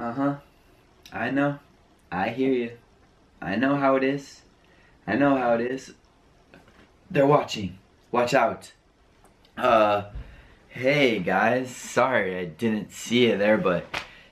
[0.00, 0.36] Uh-huh.
[1.12, 1.58] I know.
[2.10, 2.72] I hear you.
[3.42, 4.40] I know how it is.
[5.06, 5.92] I know how it is.
[7.10, 7.76] They're watching.
[8.10, 8.72] Watch out.
[9.58, 10.04] Uh,
[10.70, 11.68] hey guys.
[11.68, 13.84] Sorry I didn't see you there, but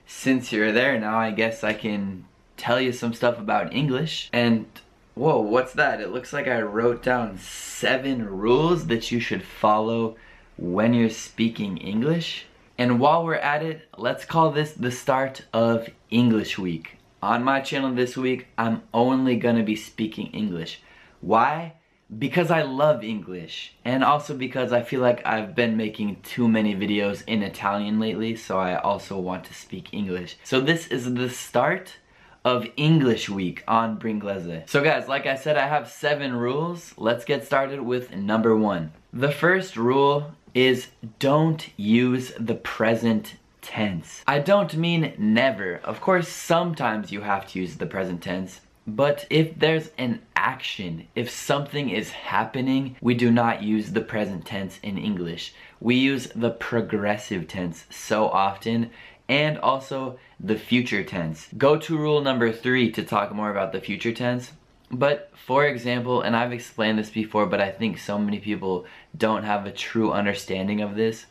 [0.07, 2.25] since you're there now, I guess I can
[2.57, 4.29] tell you some stuff about English.
[4.33, 4.65] And,
[5.13, 6.01] whoa, what's that?
[6.01, 10.15] It looks like I wrote down seven rules that you should follow
[10.57, 12.45] when you're speaking English.
[12.79, 16.95] And while we're at it, let's call this the start of English Week.
[17.21, 20.81] On my channel this week, I'm only gonna be speaking English.
[21.19, 21.73] Why?
[22.17, 26.73] Because I love English, and also because I feel like I've been making too many
[26.73, 30.37] videos in Italian lately, so I also want to speak English.
[30.45, 31.97] So this is the start
[32.45, 34.69] of English Week on Bringlese.
[34.69, 36.93] So guys, like I said, I have seven rules.
[36.95, 38.93] Let's get started with number one.
[39.11, 40.87] The first rule is
[41.19, 44.23] don't use the present tense.
[44.27, 45.75] I don't mean never.
[45.83, 48.61] Of course, sometimes you have to use the present tense.
[48.87, 54.45] But if there's an action, if something is happening, we do not use the present
[54.45, 55.53] tense in English.
[55.79, 58.89] We use the progressive tense so often
[59.27, 61.47] and also the future tense.
[61.55, 64.53] Go to rule number three to talk more about the future tense.
[64.91, 69.43] But for example, and I've explained this before, but I think so many people don't
[69.43, 71.25] have a true understanding of this.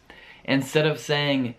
[0.45, 1.55] Instead of saying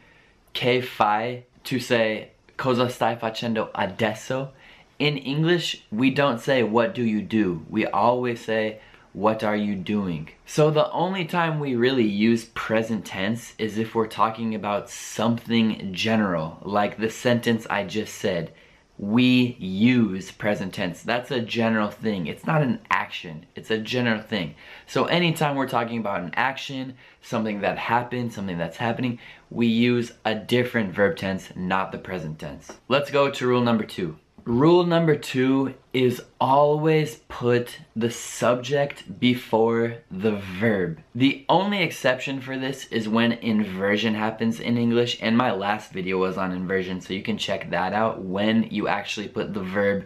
[0.53, 4.49] che fai to say cosa stai facendo adesso,
[4.97, 7.65] in English, we don't say what do you do.
[7.69, 8.79] We always say
[9.13, 10.29] what are you doing?
[10.45, 15.93] So the only time we really use present tense is if we're talking about something
[15.93, 18.51] general, like the sentence I just said
[18.99, 21.01] we use present tense.
[21.01, 22.27] That's a general thing.
[22.27, 23.45] It's not an action.
[23.55, 24.55] It's a general thing.
[24.87, 30.11] So anytime we're talking about an action, something that happened, something that's happening, we use
[30.25, 32.73] a different verb tense, not the present tense.
[32.89, 34.17] Let's go to rule number two.
[34.45, 40.99] Rule number two is always put the subject before the verb.
[41.13, 46.17] The only exception for this is when inversion happens in English, and my last video
[46.17, 50.05] was on inversion, so you can check that out when you actually put the verb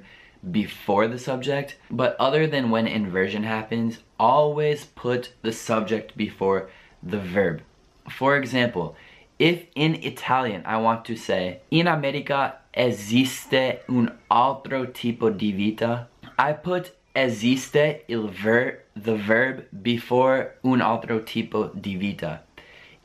[0.51, 1.77] before the subject.
[1.89, 6.69] But other than when inversion happens, always put the subject before
[7.01, 7.61] the verb.
[8.09, 8.95] For example,
[9.43, 16.07] if in Italian I want to say, in America esiste un altro tipo di vita,
[16.39, 22.41] I put esiste il ver the verb before un altro tipo di vita.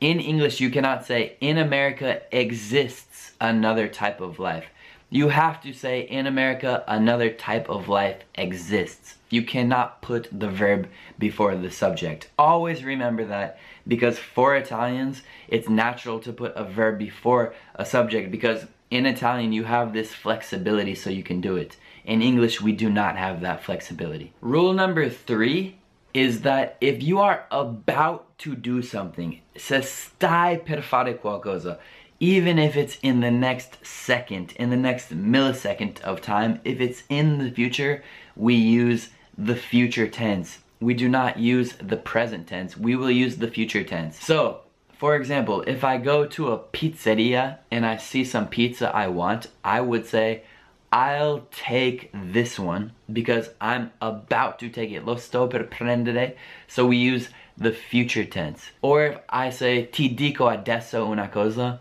[0.01, 4.67] In English, you cannot say, in America exists another type of life.
[5.11, 9.17] You have to say, in America, another type of life exists.
[9.31, 10.87] You cannot put the verb
[11.19, 12.29] before the subject.
[12.39, 18.31] Always remember that because for Italians, it's natural to put a verb before a subject
[18.31, 21.79] because in Italian you have this flexibility so you can do it.
[22.05, 24.35] In English, we do not have that flexibility.
[24.43, 25.79] Rule number three
[26.13, 31.79] is that if you are about to do something, se stai per fare qualcosa,
[32.21, 37.05] even if it's in the next second, in the next millisecond of time, if it's
[37.09, 38.03] in the future,
[38.35, 40.59] we use the future tense.
[40.81, 42.77] We do not use the present tense.
[42.77, 44.23] We will use the future tense.
[44.23, 44.61] So,
[44.99, 49.47] for example, if I go to a pizzeria and I see some pizza I want,
[49.65, 50.43] I would say,
[50.91, 55.05] I'll take this one because I'm about to take it.
[55.05, 56.35] Lo sto per prendere.
[56.67, 58.71] So we use the future tense.
[58.83, 61.81] Or if I say, ti dico adesso una cosa,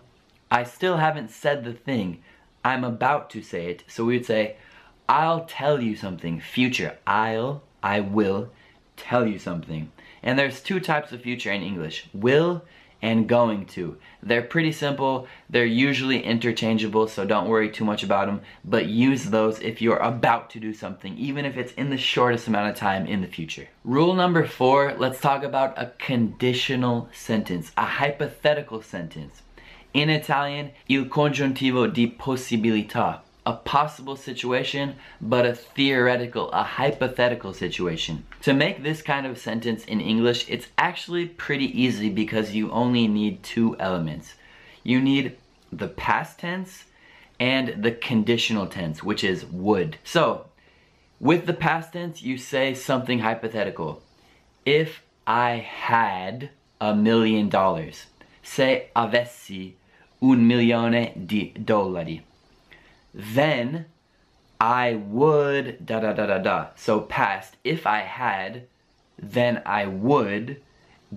[0.49, 2.23] I still haven't said the thing.
[2.63, 3.83] I'm about to say it.
[3.87, 4.57] So we would say,
[5.09, 6.39] I'll tell you something.
[6.39, 6.97] Future.
[7.05, 8.49] I'll, I will
[8.95, 9.91] tell you something.
[10.23, 12.09] And there's two types of future in English.
[12.13, 12.63] Will
[13.01, 13.97] and going to.
[14.23, 19.25] They're pretty simple, they're usually interchangeable, so don't worry too much about them, but use
[19.25, 22.75] those if you're about to do something, even if it's in the shortest amount of
[22.75, 23.67] time in the future.
[23.83, 29.43] Rule number four, let's talk about a conditional sentence, a hypothetical sentence.
[29.93, 38.25] In Italian, il congiuntivo di possibilità a possible situation, but a theoretical, a hypothetical situation.
[38.41, 43.07] To make this kind of sentence in English, it's actually pretty easy because you only
[43.07, 44.33] need two elements.
[44.83, 45.37] You need
[45.71, 46.83] the past tense
[47.39, 49.97] and the conditional tense, which is would.
[50.03, 50.47] So,
[51.21, 54.01] with the past tense, you say something hypothetical.
[54.65, 56.49] If I had
[56.81, 58.07] a million dollars,
[58.53, 59.75] se avessi
[60.19, 62.21] un milione di dollari
[63.13, 63.85] then
[64.59, 66.67] I would da da da da da.
[66.75, 68.63] So past, if I had,
[69.17, 70.61] then I would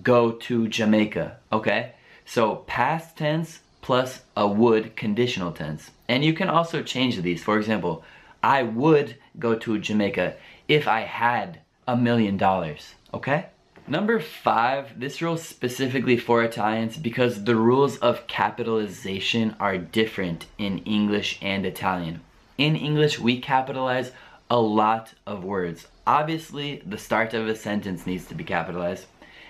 [0.02, 1.92] go to Jamaica, okay?
[2.24, 5.90] So past tense, plus a would conditional tense.
[6.08, 7.42] And you can also change these.
[7.42, 8.04] For example,
[8.42, 10.34] I would go to Jamaica
[10.68, 13.46] if I had a million dollars, okay?
[13.90, 20.78] Number five, this rule specifically for Italians because the rules of capitalization are different in
[20.84, 22.20] English and Italian.
[22.56, 24.12] In English, we capitalize
[24.48, 25.88] a lot of words.
[26.06, 29.06] Obviously, the start of a sentence needs to be capitalized,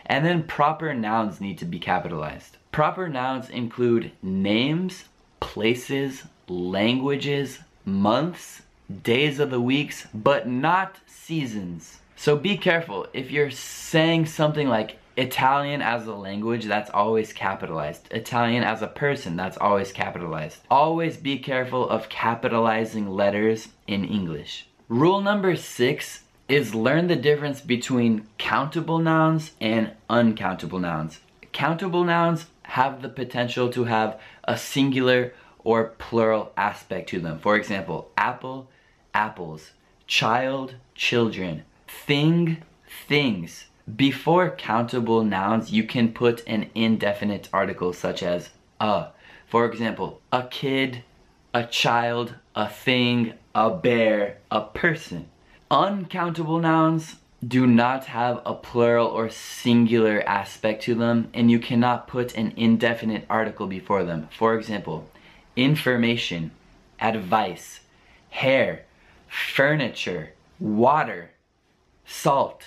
[0.07, 2.57] and then proper nouns need to be capitalized.
[2.73, 5.05] Proper nouns include names,
[5.41, 8.63] places, languages, months,
[9.03, 11.99] days of the weeks, but not seasons.
[12.21, 13.07] So be careful.
[13.15, 18.09] If you're saying something like Italian as a language, that's always capitalized.
[18.11, 20.59] Italian as a person, that's always capitalized.
[20.71, 24.67] Always be careful of capitalizing letters in English.
[24.91, 31.21] Rule number six is learn the difference between countable nouns and uncountable nouns.
[31.53, 35.33] Countable nouns have the potential to have a singular
[35.65, 37.39] or plural aspect to them.
[37.39, 38.69] For example, apple,
[39.15, 39.71] apples,
[40.07, 41.63] child, children,
[42.11, 42.57] thing,
[43.07, 43.67] things.
[43.95, 49.11] Before countable nouns, you can put an indefinite article such as a.
[49.47, 51.05] For example, a kid,
[51.55, 55.29] a child, a thing, a bear, a person.
[55.71, 57.15] Uncountable nouns
[57.47, 62.53] do not have a plural or singular aspect to them and you cannot put an
[62.57, 64.29] indefinite article before them.
[64.37, 65.09] For example,
[65.55, 66.51] information,
[66.99, 67.83] advice,
[68.31, 68.85] hair,
[69.29, 71.31] furniture, water,
[72.11, 72.65] salt.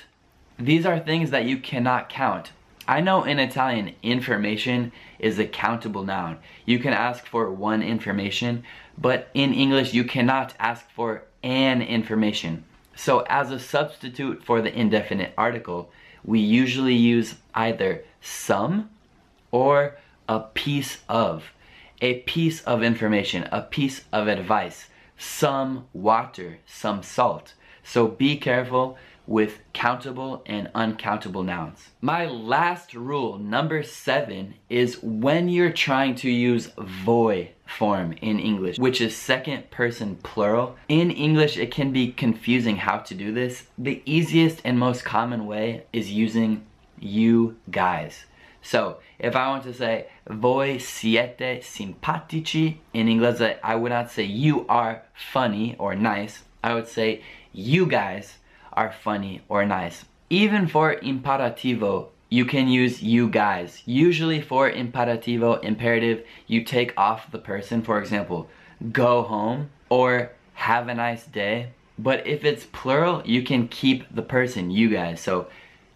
[0.57, 2.53] These are things that you cannot count.
[2.87, 6.39] I know in Italian, information is a countable noun.
[6.65, 8.63] You can ask for one information,
[8.97, 12.63] but in English, you cannot ask for an information.
[12.95, 15.91] So as a substitute for the indefinite article,
[16.23, 18.89] we usually use either some
[19.51, 19.97] or
[20.29, 21.51] a piece of.
[22.01, 24.87] A piece of information, a piece of advice,
[25.17, 27.53] some water, some salt.
[27.83, 31.89] So be careful with countable and uncountable nouns.
[32.01, 38.77] My last rule, number seven, is when you're trying to use voi form in English,
[38.77, 40.75] which is second person plural.
[40.89, 43.63] In English, it can be confusing how to do this.
[43.77, 46.65] The easiest and most common way is using
[46.99, 48.25] you guys.
[48.61, 54.23] So, if I want to say voi siete simpatici in English, I would not say
[54.23, 56.43] you are funny or nice.
[56.63, 57.21] I would say
[57.51, 58.37] you guys
[58.73, 60.05] are funny or nice.
[60.29, 63.83] Even for imperativo, you can use you guys.
[63.85, 67.81] Usually for imperativo, imperative, you take off the person.
[67.81, 68.49] For example,
[68.91, 71.69] go home or have a nice day.
[71.99, 75.21] But if it's plural, you can keep the person, you guys.
[75.21, 75.47] So,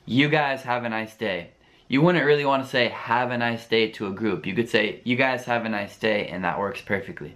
[0.06, 1.50] you guys have a nice day.
[1.88, 4.46] You wouldn't really want to say have a nice day to a group.
[4.46, 7.36] You could say you guys have a nice day and that works perfectly.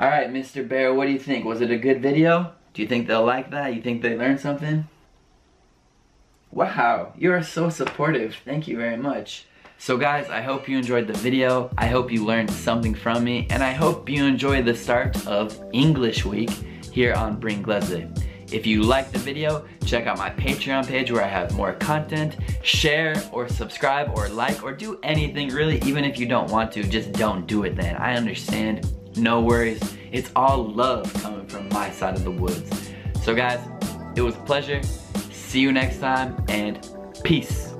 [0.00, 0.66] Alright, Mr.
[0.66, 1.44] Bear, what do you think?
[1.44, 2.52] Was it a good video?
[2.74, 3.74] Do you think they'll like that?
[3.74, 4.88] You think they learned something?
[6.50, 8.36] Wow, you are so supportive.
[8.44, 9.46] Thank you very much.
[9.78, 11.70] So guys, I hope you enjoyed the video.
[11.78, 13.46] I hope you learned something from me.
[13.50, 16.50] And I hope you enjoy the start of English Week
[16.92, 18.10] here on Bring Bringlese.
[18.52, 22.36] If you like the video, check out my Patreon page where I have more content.
[22.62, 26.82] Share or subscribe or like or do anything really, even if you don't want to,
[26.82, 27.96] just don't do it then.
[27.96, 29.96] I understand, no worries.
[30.14, 32.92] It's all love coming from my side of the woods.
[33.24, 33.58] So guys,
[34.14, 34.80] it was a pleasure.
[35.32, 36.88] See you next time and
[37.24, 37.74] peace.